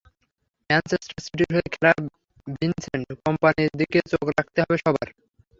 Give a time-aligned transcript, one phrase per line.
[0.69, 1.91] Manchester সিটির হয়ে খেলা
[2.55, 5.07] ভিনসেন্ট কম্পানির দিকে চোখ রাখতে হবে সবার।